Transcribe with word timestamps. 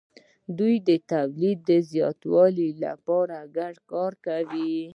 دوی 0.57 0.75
د 0.87 0.89
تولید 1.11 1.57
د 1.69 1.71
زیاتوالي 1.91 2.69
لپاره 2.83 3.37
ګډ 3.57 3.75
کار 3.91 4.11
کوي. 4.25 4.79